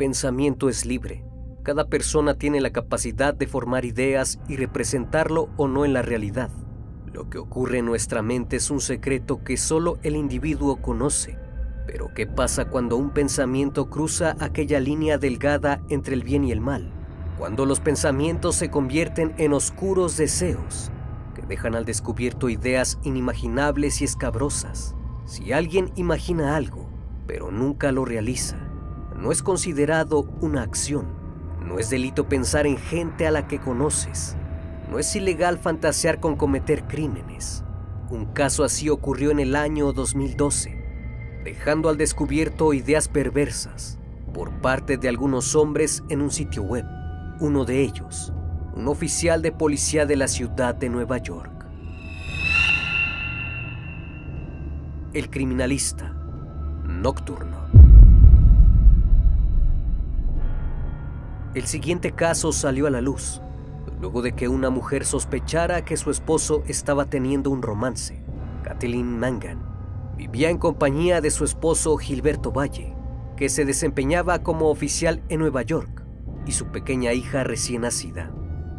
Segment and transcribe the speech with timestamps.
[0.00, 1.22] Pensamiento es libre.
[1.62, 6.48] Cada persona tiene la capacidad de formar ideas y representarlo o no en la realidad.
[7.12, 11.36] Lo que ocurre en nuestra mente es un secreto que solo el individuo conoce.
[11.86, 16.62] Pero ¿qué pasa cuando un pensamiento cruza aquella línea delgada entre el bien y el
[16.62, 16.90] mal?
[17.36, 20.90] Cuando los pensamientos se convierten en oscuros deseos
[21.34, 24.94] que dejan al descubierto ideas inimaginables y escabrosas.
[25.26, 26.88] Si alguien imagina algo,
[27.26, 28.69] pero nunca lo realiza,
[29.20, 31.06] no es considerado una acción.
[31.62, 34.36] No es delito pensar en gente a la que conoces.
[34.90, 37.62] No es ilegal fantasear con cometer crímenes.
[38.08, 43.98] Un caso así ocurrió en el año 2012, dejando al descubierto ideas perversas
[44.32, 46.86] por parte de algunos hombres en un sitio web.
[47.40, 48.32] Uno de ellos,
[48.74, 51.66] un oficial de policía de la ciudad de Nueva York.
[55.12, 56.16] El criminalista
[56.84, 57.79] nocturno.
[61.52, 63.40] El siguiente caso salió a la luz,
[64.00, 68.22] luego de que una mujer sospechara que su esposo estaba teniendo un romance.
[68.62, 69.58] Kathleen Mangan
[70.16, 72.94] vivía en compañía de su esposo Gilberto Valle,
[73.36, 76.04] que se desempeñaba como oficial en Nueva York,
[76.46, 78.30] y su pequeña hija recién nacida.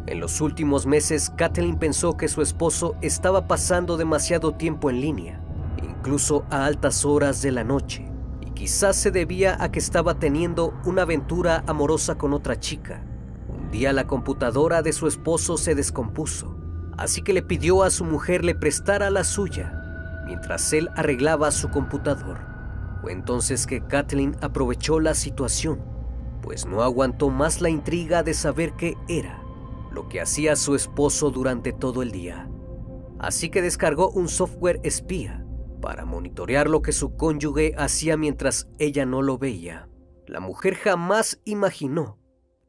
[0.06, 5.42] En los últimos meses, Kathleen pensó que su esposo estaba pasando demasiado tiempo en línea,
[5.82, 8.11] incluso a altas horas de la noche,
[8.62, 13.02] Quizás se debía a que estaba teniendo una aventura amorosa con otra chica.
[13.48, 16.56] Un día la computadora de su esposo se descompuso,
[16.96, 21.70] así que le pidió a su mujer le prestara la suya mientras él arreglaba su
[21.70, 22.38] computador.
[23.00, 25.82] Fue entonces que Kathleen aprovechó la situación,
[26.40, 29.42] pues no aguantó más la intriga de saber qué era
[29.90, 32.48] lo que hacía su esposo durante todo el día.
[33.18, 35.41] Así que descargó un software espía
[35.82, 39.88] para monitorear lo que su cónyuge hacía mientras ella no lo veía.
[40.26, 42.18] La mujer jamás imaginó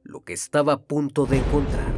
[0.01, 1.93] lo que estaba a punto de encontrar.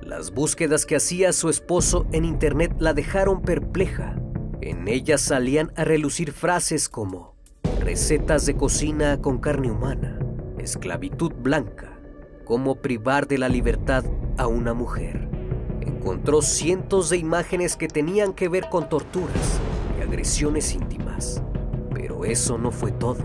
[0.00, 4.16] Las búsquedas que hacía su esposo en internet la dejaron perpleja.
[4.60, 7.34] En ellas salían a relucir frases como
[7.80, 10.20] recetas de cocina con carne humana,
[10.58, 11.98] esclavitud blanca,
[12.44, 14.04] cómo privar de la libertad
[14.38, 15.33] a una mujer
[15.86, 19.58] encontró cientos de imágenes que tenían que ver con torturas
[19.98, 21.42] y agresiones íntimas.
[21.92, 23.18] Pero eso no fue todo.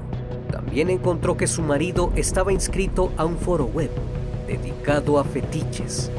[0.51, 3.89] También encontró que su marido estaba inscrito a un foro web
[4.47, 6.11] dedicado a fetiches,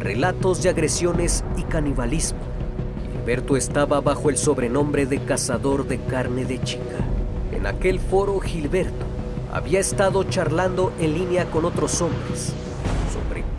[0.00, 2.38] relatos de agresiones y canibalismo.
[3.12, 6.98] Gilberto estaba bajo el sobrenombre de cazador de carne de chica.
[7.52, 9.06] En aquel foro Gilberto
[9.52, 12.54] había estado charlando en línea con otros hombres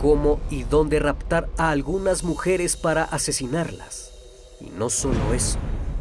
[0.04, 4.12] cómo y dónde raptar a algunas mujeres para asesinarlas.
[4.60, 5.58] Y no solo eso,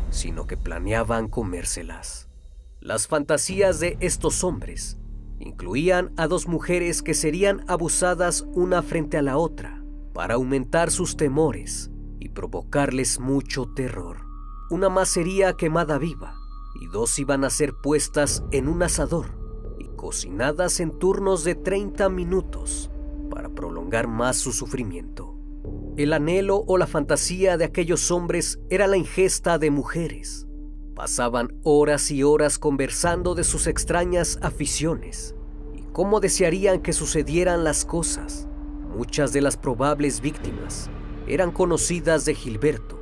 [0.09, 2.28] sino que planeaban comérselas.
[2.81, 4.97] Las fantasías de estos hombres
[5.40, 9.81] incluían a dos mujeres que serían abusadas una frente a la otra
[10.14, 11.90] para aumentar sus temores
[12.20, 14.18] y provocarles mucho terror.
[14.70, 16.35] Una más sería quemada viva
[16.81, 19.28] y dos iban a ser puestas en un asador
[19.79, 22.90] y cocinadas en turnos de 30 minutos
[24.01, 25.37] más su sufrimiento.
[25.95, 30.47] El anhelo o la fantasía de aquellos hombres era la ingesta de mujeres.
[30.95, 35.35] Pasaban horas y horas conversando de sus extrañas aficiones
[35.73, 38.47] y cómo desearían que sucedieran las cosas.
[38.95, 40.90] Muchas de las probables víctimas
[41.28, 42.99] eran conocidas de Gilberto.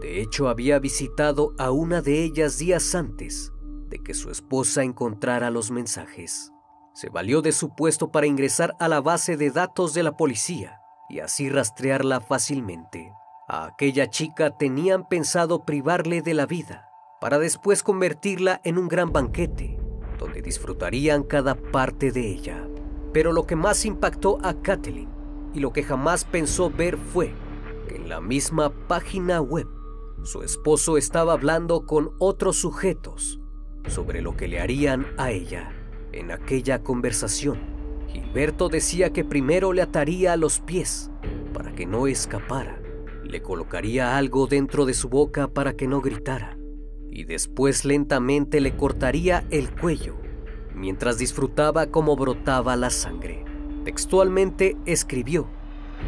[0.00, 3.52] De hecho, había visitado a una de ellas días antes
[3.88, 6.53] de que su esposa encontrara los mensajes
[6.94, 10.80] se valió de su puesto para ingresar a la base de datos de la policía
[11.10, 13.12] y así rastrearla fácilmente.
[13.48, 16.88] A aquella chica tenían pensado privarle de la vida
[17.20, 19.78] para después convertirla en un gran banquete
[20.18, 22.66] donde disfrutarían cada parte de ella.
[23.12, 25.10] Pero lo que más impactó a Kathleen
[25.52, 27.34] y lo que jamás pensó ver fue
[27.88, 29.66] que en la misma página web
[30.22, 33.40] su esposo estaba hablando con otros sujetos
[33.88, 35.73] sobre lo que le harían a ella.
[36.14, 37.58] En aquella conversación,
[38.06, 41.10] Gilberto decía que primero le ataría los pies
[41.52, 42.80] para que no escapara,
[43.24, 46.56] le colocaría algo dentro de su boca para que no gritara
[47.10, 50.14] y después lentamente le cortaría el cuello
[50.72, 53.44] mientras disfrutaba cómo brotaba la sangre.
[53.84, 55.48] Textualmente escribió,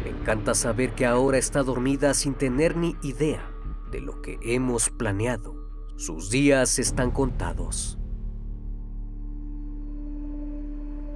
[0.05, 3.51] me encanta saber que ahora está dormida sin tener ni idea
[3.91, 5.53] de lo que hemos planeado.
[5.97, 7.96] Sus días están contados.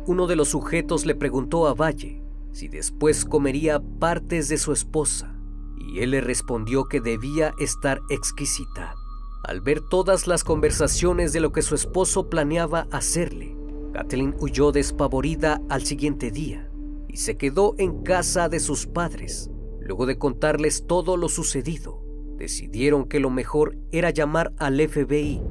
[0.07, 5.35] Uno de los sujetos le preguntó a Valle si después comería partes de su esposa,
[5.77, 8.95] y él le respondió que debía estar exquisita.
[9.43, 13.55] Al ver todas las conversaciones de lo que su esposo planeaba hacerle,
[13.93, 16.69] Kathleen huyó despavorida al siguiente día
[17.07, 19.49] y se quedó en casa de sus padres.
[19.79, 22.01] Luego de contarles todo lo sucedido,
[22.37, 25.41] decidieron que lo mejor era llamar al FBI,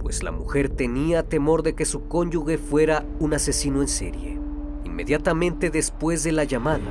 [0.00, 4.40] pues la mujer tenía temor de que su cónyuge fuera un asesino en serie.
[4.84, 6.90] Inmediatamente después de la llamada,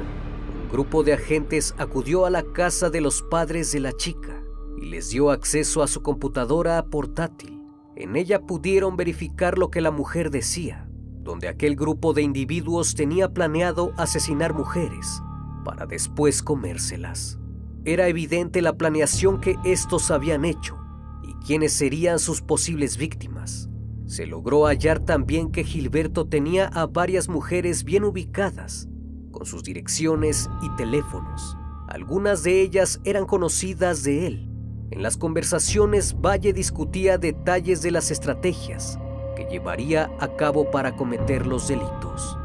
[0.64, 4.42] un grupo de agentes acudió a la casa de los padres de la chica
[4.82, 7.62] y les dio acceso a su computadora portátil.
[7.96, 10.88] En ella pudieron verificar lo que la mujer decía,
[11.22, 15.22] donde aquel grupo de individuos tenía planeado asesinar mujeres
[15.66, 17.40] para después comérselas.
[17.86, 20.80] Era evidente la planeación que estos habían hecho
[21.46, 23.70] quiénes serían sus posibles víctimas.
[24.06, 28.88] Se logró hallar también que Gilberto tenía a varias mujeres bien ubicadas,
[29.32, 31.56] con sus direcciones y teléfonos.
[31.88, 34.50] Algunas de ellas eran conocidas de él
[34.92, 38.98] en las conversaciones, Valle discutía detalles de las estrategias
[39.36, 42.38] que llevaría a cabo para cometer los delitos.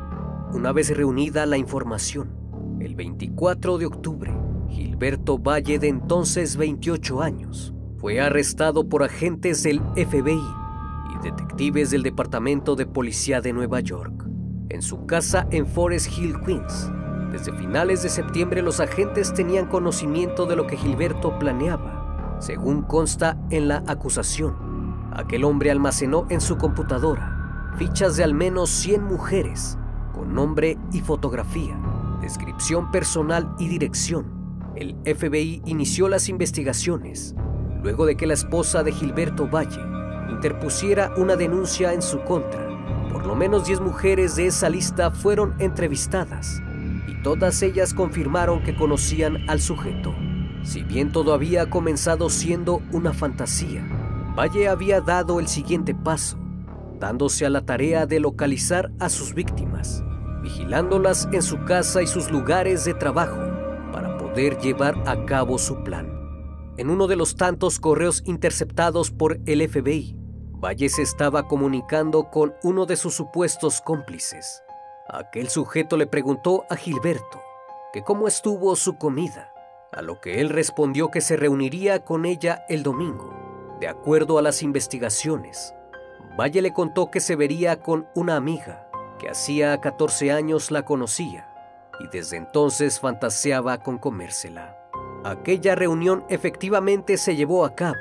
[0.53, 2.37] Una vez reunida la información,
[2.81, 4.35] el 24 de octubre,
[4.69, 7.74] Gilberto Valle, de entonces 28 años,
[8.05, 14.27] fue arrestado por agentes del FBI y detectives del Departamento de Policía de Nueva York
[14.69, 16.91] en su casa en Forest Hill, Queens.
[17.33, 23.39] Desde finales de septiembre los agentes tenían conocimiento de lo que Gilberto planeaba según consta
[23.49, 24.55] en la acusación,
[25.15, 29.79] aquel hombre almacenó en su computadora fichas de al menos 100 mujeres
[30.13, 31.75] con nombre y fotografía,
[32.21, 34.27] descripción personal y dirección.
[34.77, 37.35] El FBI inició las investigaciones
[37.85, 39.81] luego de que la esposa de Gilberto Valle
[40.31, 42.67] interpusiera una denuncia en su contra.
[43.13, 46.63] Por lo menos 10 mujeres de esa lista fueron entrevistadas
[47.07, 50.15] y todas ellas confirmaron que conocían al sujeto.
[50.63, 53.87] Si bien todo había comenzado siendo una fantasía,
[54.35, 56.39] Valle había dado el siguiente paso,
[56.99, 60.03] dándose a la tarea de localizar a sus víctimas,
[60.43, 63.39] vigilándolas en su casa y sus lugares de trabajo
[63.93, 66.14] para poder llevar a cabo su plan.
[66.77, 70.17] En uno de los tantos correos interceptados por el FBI,
[70.65, 74.63] Valle se estaba comunicando con uno de sus supuestos cómplices.
[75.09, 77.41] Aquel sujeto le preguntó a Gilberto
[77.93, 79.53] que cómo estuvo su comida
[79.93, 83.33] a lo que él respondió que se reuniría con ella el domingo.
[83.79, 85.75] De acuerdo a las investigaciones,
[86.37, 88.89] Valle le contó que se vería con una amiga
[89.21, 91.49] que hacía 14 años la conocía
[92.01, 94.84] y desde entonces fantaseaba con comérsela.
[95.25, 97.97] Aquella reunión efectivamente se llevó a cabo.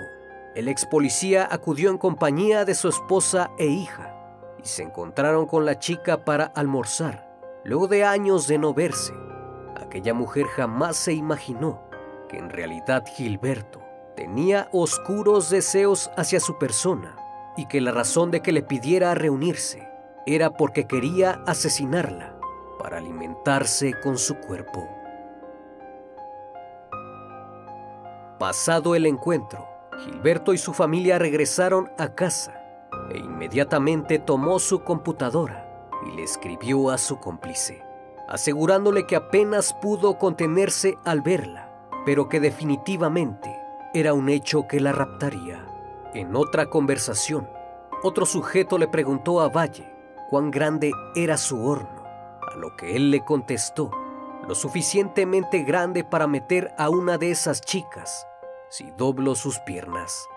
[0.56, 4.14] El ex policía acudió en compañía de su esposa e hija
[4.62, 7.26] y se encontraron con la chica para almorzar,
[7.64, 9.14] luego de años de no verse.
[9.78, 11.82] Aquella mujer jamás se imaginó
[12.28, 13.82] que en realidad Gilberto
[14.18, 17.16] tenía oscuros deseos hacia su persona
[17.56, 19.88] y que la razón de que le pidiera reunirse
[20.26, 22.38] era porque quería asesinarla
[22.80, 25.03] para alimentarse con su cuerpo.
[28.44, 29.70] Pasado el encuentro,
[30.00, 32.62] Gilberto y su familia regresaron a casa
[33.10, 37.82] e inmediatamente tomó su computadora y le escribió a su cómplice
[38.28, 41.70] asegurándole que apenas pudo contenerse al verla,
[42.06, 43.50] pero que definitivamente
[43.94, 45.66] era un hecho que la raptaría.
[46.14, 47.48] En otra conversación,
[48.04, 49.90] otro sujeto le preguntó a Valle
[50.30, 52.04] cuán grande era su horno,
[52.52, 53.90] a lo que él le contestó,
[54.46, 58.28] lo suficientemente grande para meter a una de esas chicas
[58.74, 60.28] si doblo sus piernas.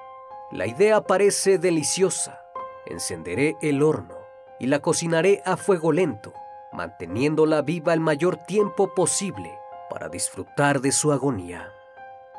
[0.53, 2.43] La idea parece deliciosa.
[2.87, 4.15] Encenderé el horno
[4.61, 6.33] y la cocinaré a fuego lento
[6.73, 11.73] manteniéndola viva el mayor tiempo posible para disfrutar de su agonía.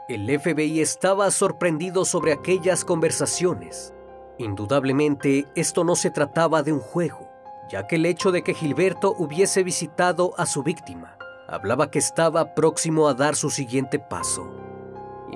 [0.08, 3.94] El FBI estaba sorprendido sobre aquellas conversaciones
[4.38, 7.28] Indudablemente, esto no se trataba de un juego,
[7.70, 12.54] ya que el hecho de que Gilberto hubiese visitado a su víctima hablaba que estaba
[12.54, 14.67] próximo a dar su siguiente paso.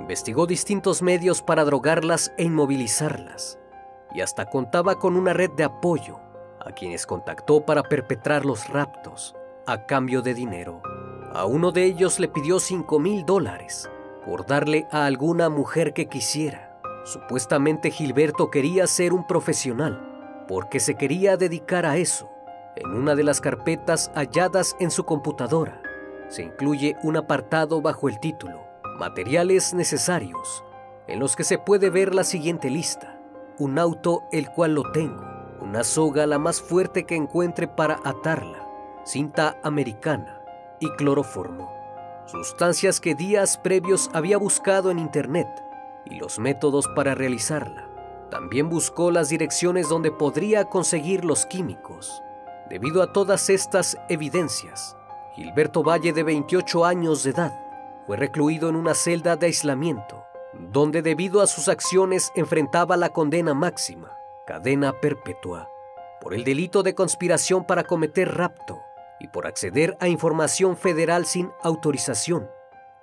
[0.01, 3.60] Investigó distintos medios para drogarlas e inmovilizarlas,
[4.15, 6.20] y hasta contaba con una red de apoyo
[6.60, 9.36] a quienes contactó para perpetrar los raptos
[9.67, 10.81] a cambio de dinero.
[11.36, 13.91] A uno de ellos le pidió 5 mil dólares
[14.25, 16.81] por darle a alguna mujer que quisiera.
[17.05, 22.27] Supuestamente Gilberto quería ser un profesional porque se quería dedicar a eso.
[22.75, 25.79] En una de las carpetas halladas en su computadora
[26.27, 28.70] se incluye un apartado bajo el título
[29.01, 30.63] Materiales necesarios,
[31.08, 33.20] en los que se puede ver la siguiente lista.
[33.58, 35.25] Un auto el cual lo tengo,
[35.60, 38.70] una soga la más fuerte que encuentre para atarla,
[39.03, 40.43] cinta americana
[40.79, 41.74] y cloroformo.
[42.27, 45.50] Sustancias que días previos había buscado en internet
[46.05, 47.89] y los métodos para realizarla.
[48.29, 52.22] También buscó las direcciones donde podría conseguir los químicos.
[52.70, 54.96] Debido a todas estas evidencias,
[55.34, 57.61] Gilberto Valle, de 28 años de edad,
[58.12, 63.53] fue recluido en una celda de aislamiento, donde debido a sus acciones enfrentaba la condena
[63.53, 64.12] máxima,
[64.46, 65.70] cadena perpetua,
[66.20, 68.82] por el delito de conspiración para cometer rapto
[69.22, 72.50] y por acceder a información federal sin autorización.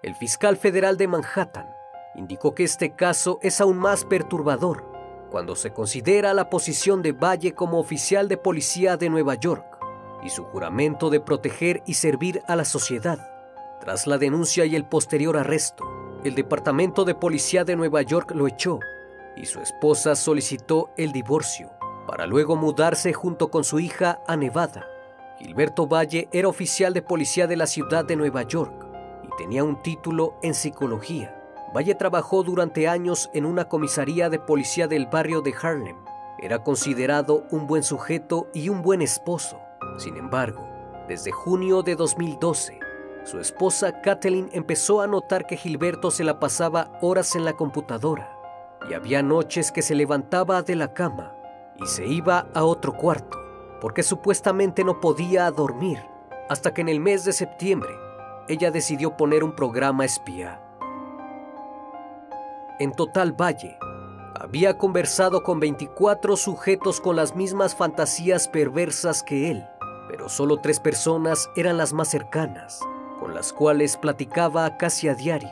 [0.03, 1.71] El fiscal federal de Manhattan
[2.15, 4.85] indicó que este caso es aún más perturbador
[5.31, 9.65] cuando se considera la posición de Valle como oficial de policía de Nueva York
[10.23, 13.38] y su juramento de proteger y servir a la sociedad.
[13.81, 15.85] Tras la denuncia y el posterior arresto,
[16.25, 18.81] el Departamento de Policía de Nueva York lo echó
[19.37, 21.71] y su esposa solicitó el divorcio
[22.09, 24.87] para luego mudarse junto con su hija a Nevada.
[25.39, 28.73] Gilberto Valle era oficial de policía de la ciudad de Nueva York
[29.23, 31.35] y tenía un título en psicología.
[31.75, 35.97] Valle trabajó durante años en una comisaría de policía del barrio de Harlem.
[36.41, 39.61] Era considerado un buen sujeto y un buen esposo.
[39.99, 40.67] Sin embargo,
[41.07, 42.81] desde junio de 2012,
[43.29, 48.35] su esposa Kathleen empezó a notar que Gilberto se la pasaba horas en la computadora
[48.89, 51.35] y había noches que se levantaba de la cama
[51.79, 53.39] y se iba a otro cuarto
[53.83, 55.99] porque supuestamente no podía dormir
[56.49, 57.91] hasta que en el mes de septiembre
[58.49, 60.63] ella decidió poner un programa espía.
[62.79, 63.77] En total Valle
[64.37, 69.67] había conversado con 24 sujetos con las mismas fantasías perversas que él,
[70.09, 72.81] pero solo tres personas eran las más cercanas,
[73.29, 75.51] con las cuales platicaba casi a diario.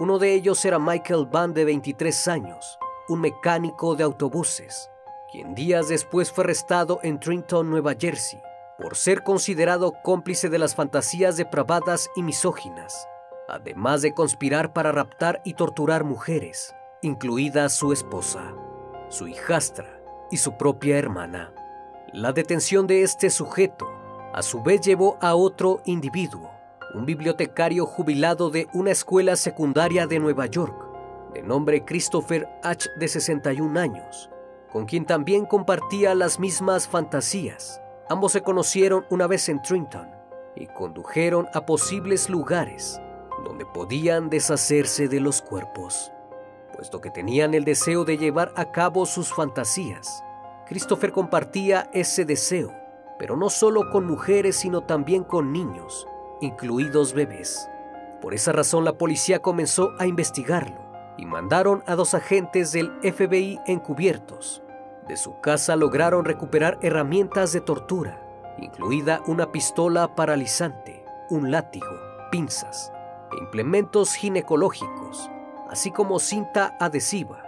[0.00, 4.90] Uno de ellos era Michael Van de 23 años, un mecánico de autobuses,
[5.30, 8.40] quien días después fue arrestado en Trenton, Nueva Jersey,
[8.78, 13.06] por ser considerado cómplice de las fantasías depravadas y misóginas,
[13.46, 18.54] además de conspirar para raptar y torturar mujeres, incluida su esposa,
[19.10, 21.52] su hijastra y su propia hermana.
[22.14, 23.86] La detención de este sujeto
[24.32, 26.57] a su vez llevó a otro individuo,
[26.94, 30.74] un bibliotecario jubilado de una escuela secundaria de Nueva York,
[31.34, 32.88] de nombre Christopher H.
[32.96, 34.30] de 61 años,
[34.72, 37.80] con quien también compartía las mismas fantasías.
[38.08, 40.08] Ambos se conocieron una vez en Trenton
[40.56, 43.00] y condujeron a posibles lugares
[43.44, 46.10] donde podían deshacerse de los cuerpos,
[46.74, 50.24] puesto que tenían el deseo de llevar a cabo sus fantasías.
[50.66, 52.72] Christopher compartía ese deseo,
[53.18, 56.06] pero no solo con mujeres, sino también con niños,
[56.40, 57.68] incluidos bebés.
[58.20, 60.76] Por esa razón la policía comenzó a investigarlo
[61.16, 64.62] y mandaron a dos agentes del FBI encubiertos.
[65.06, 68.22] De su casa lograron recuperar herramientas de tortura,
[68.58, 71.88] incluida una pistola paralizante, un látigo,
[72.30, 72.92] pinzas
[73.32, 75.30] e implementos ginecológicos,
[75.70, 77.42] así como cinta adhesiva,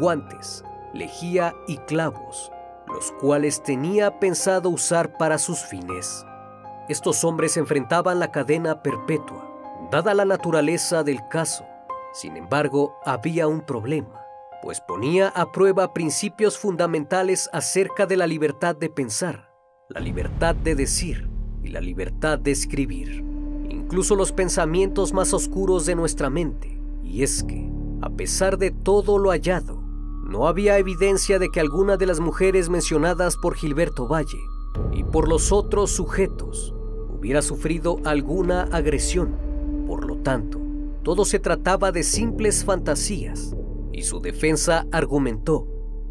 [0.00, 2.52] guantes, lejía y clavos,
[2.86, 6.24] los cuales tenía pensado usar para sus fines.
[6.88, 11.64] Estos hombres enfrentaban la cadena perpetua, dada la naturaleza del caso
[12.16, 14.22] sin embargo, había un problema,
[14.62, 19.50] pues ponía a prueba principios fundamentales acerca de la libertad de pensar,
[19.90, 21.28] la libertad de decir
[21.62, 23.22] y la libertad de escribir,
[23.68, 26.80] incluso los pensamientos más oscuros de nuestra mente.
[27.04, 29.78] Y es que, a pesar de todo lo hallado,
[30.24, 34.40] no había evidencia de que alguna de las mujeres mencionadas por Gilberto Valle
[34.92, 36.75] y por los otros sujetos
[37.16, 39.36] hubiera sufrido alguna agresión.
[39.86, 40.60] Por lo tanto,
[41.02, 43.56] todo se trataba de simples fantasías
[43.92, 45.66] y su defensa argumentó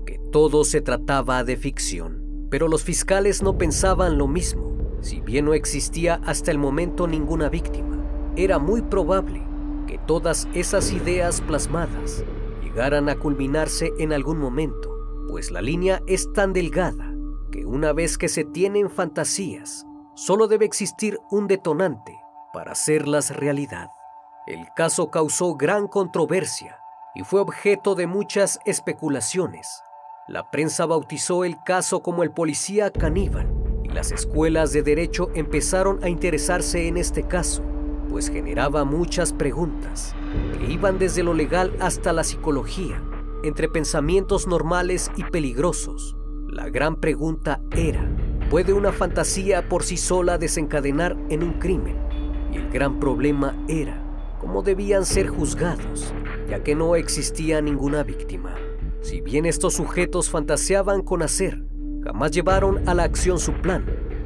[0.06, 2.48] que todo se trataba de ficción.
[2.50, 4.78] Pero los fiscales no pensaban lo mismo.
[5.02, 8.04] Si bien no existía hasta el momento ninguna víctima,
[8.36, 9.44] era muy probable
[9.88, 12.24] que todas esas ideas plasmadas
[12.64, 14.96] llegaran a culminarse en algún momento
[15.28, 17.14] pues la línea es tan delgada
[17.52, 22.20] que una vez que se tienen fantasías, solo debe existir un detonante
[22.54, 23.90] para hacerlas realidad.
[24.48, 26.80] El caso causó gran controversia
[27.14, 29.82] y fue objeto de muchas especulaciones.
[30.28, 33.52] La prensa bautizó el caso como el policía caníbal
[33.84, 37.64] y las escuelas de derecho empezaron a interesarse en este caso,
[38.10, 40.16] pues generaba muchas preguntas
[40.58, 43.02] que iban desde lo legal hasta la psicología,
[43.44, 46.16] entre pensamientos normales y peligrosos.
[46.48, 48.10] La gran pregunta era,
[48.50, 51.98] ¿puede una fantasía por sí sola desencadenar en un crimen?
[52.52, 54.02] Y el gran problema era
[54.40, 56.14] cómo debían ser juzgados,
[56.50, 58.56] ya que no existía ninguna víctima.
[59.02, 61.64] Si bien estos sujetos fantaseaban con hacer,
[62.04, 63.86] jamás llevaron a la acción su plan,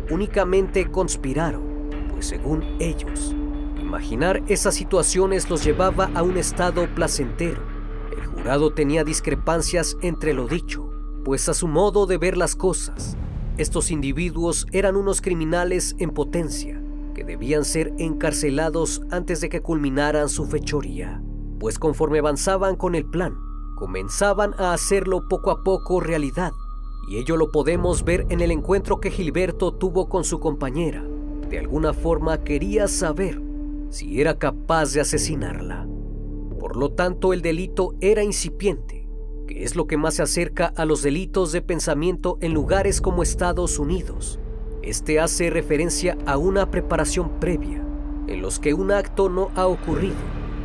[0.10, 3.36] únicamente conspiraron, pues según ellos,
[3.80, 7.62] imaginar esas situaciones los llevaba a un estado placentero.
[8.16, 10.90] El jurado tenía discrepancias entre lo dicho,
[11.24, 13.18] pues a su modo de ver las cosas,
[13.62, 16.82] estos individuos eran unos criminales en potencia,
[17.14, 21.22] que debían ser encarcelados antes de que culminaran su fechoría,
[21.60, 23.36] pues conforme avanzaban con el plan,
[23.76, 26.54] comenzaban a hacerlo poco a poco realidad,
[27.10, 31.04] y ello lo podemos ver en el encuentro que Gilberto tuvo con su compañera.
[31.50, 33.42] De alguna forma quería saber
[33.90, 35.86] si era capaz de asesinarla.
[36.60, 38.99] Por lo tanto, el delito era incipiente,
[39.50, 43.24] que es lo que más se acerca a los delitos de pensamiento en lugares como
[43.24, 44.40] Estados Unidos,
[44.84, 47.84] este hace referencia a una preparación previa,
[48.28, 50.20] en los que un acto no ha ocurrido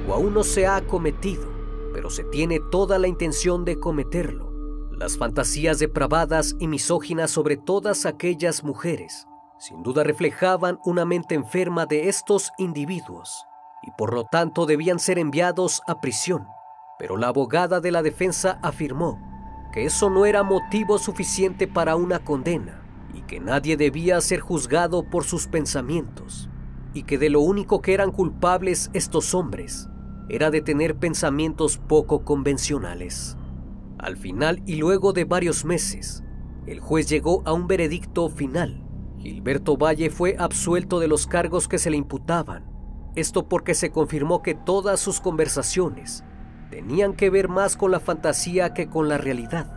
[0.06, 1.50] o aún no se ha cometido,
[1.94, 4.52] pero se tiene toda la intención de cometerlo.
[4.92, 9.26] Las fantasías depravadas y misóginas sobre todas aquellas mujeres
[9.56, 13.46] sin duda reflejaban una mente enferma de estos individuos
[13.82, 16.46] y por lo tanto debían ser enviados a prisión.
[16.98, 19.20] Pero la abogada de la defensa afirmó
[19.72, 22.82] que eso no era motivo suficiente para una condena
[23.12, 26.48] y que nadie debía ser juzgado por sus pensamientos,
[26.92, 29.88] y que de lo único que eran culpables estos hombres
[30.28, 33.36] era de tener pensamientos poco convencionales.
[33.98, 36.22] Al final y luego de varios meses,
[36.66, 38.84] el juez llegó a un veredicto final.
[39.18, 42.70] Gilberto Valle fue absuelto de los cargos que se le imputaban.
[43.16, 46.24] Esto porque se confirmó que todas sus conversaciones
[46.74, 49.68] tenían que ver más con la fantasía que con la realidad.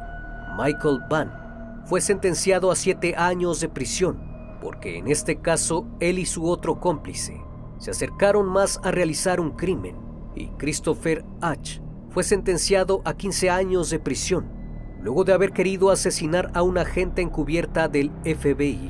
[0.57, 4.17] Michael Van fue sentenciado a siete años de prisión,
[4.63, 7.39] porque en este caso él y su otro cómplice
[7.77, 9.95] se acercaron más a realizar un crimen,
[10.33, 11.83] y Christopher H.
[12.09, 14.47] fue sentenciado a 15 años de prisión,
[14.99, 18.89] luego de haber querido asesinar a un agente encubierta del FBI.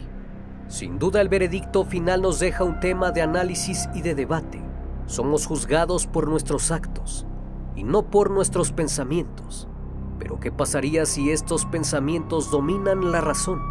[0.70, 4.62] Sin duda el veredicto final nos deja un tema de análisis y de debate.
[5.08, 7.27] Somos juzgados por nuestros actos
[7.78, 9.70] y no por nuestros pensamientos.
[10.20, 13.62] Pero ¿qué pasaría si estos pensamientos dominan la razón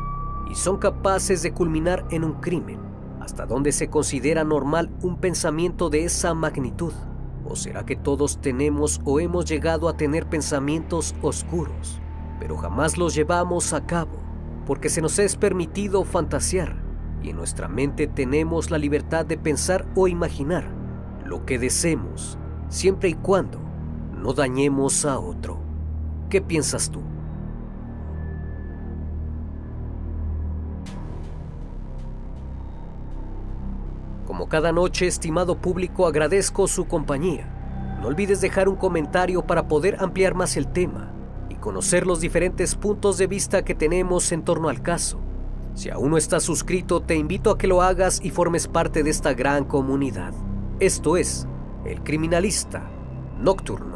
[0.50, 2.80] y son capaces de culminar en un crimen?
[3.20, 6.92] ¿Hasta dónde se considera normal un pensamiento de esa magnitud?
[7.44, 12.00] ¿O será que todos tenemos o hemos llegado a tener pensamientos oscuros,
[12.40, 14.26] pero jamás los llevamos a cabo
[14.66, 16.82] porque se nos es permitido fantasear
[17.22, 20.68] y en nuestra mente tenemos la libertad de pensar o imaginar
[21.24, 22.38] lo que deseemos,
[22.68, 23.65] siempre y cuando
[24.16, 25.58] no dañemos a otro?
[26.28, 27.00] ¿Qué piensas tú?
[34.26, 37.48] Como cada noche, estimado público, agradezco su compañía.
[38.00, 41.12] No olvides dejar un comentario para poder ampliar más el tema
[41.48, 45.20] y conocer los diferentes puntos de vista que tenemos en torno al caso.
[45.74, 49.10] Si aún no estás suscrito, te invito a que lo hagas y formes parte de
[49.10, 50.34] esta gran comunidad.
[50.80, 51.46] Esto es
[51.84, 52.90] El Criminalista
[53.38, 53.95] Nocturno.